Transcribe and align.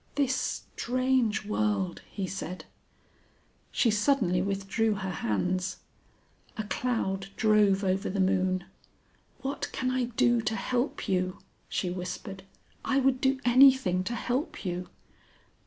"This 0.15 0.63
strange 0.77 1.45
world!" 1.45 2.01
he 2.11 2.25
said. 2.25 2.65
She 3.71 3.91
suddenly 3.91 4.41
withdrew 4.41 4.95
her 4.95 5.11
hands. 5.11 5.77
A 6.57 6.63
cloud 6.63 7.27
drove 7.37 7.83
over 7.83 8.09
the 8.09 8.19
moon. 8.19 8.63
"What 9.43 9.69
can 9.71 9.91
I 9.91 10.05
do 10.05 10.41
to 10.41 10.55
help 10.55 11.07
you?" 11.07 11.37
she 11.69 11.91
whispered. 11.91 12.41
"I 12.83 12.97
would 12.99 13.21
do 13.21 13.39
anything 13.45 14.03
to 14.05 14.15
help 14.15 14.65
you." 14.65 14.89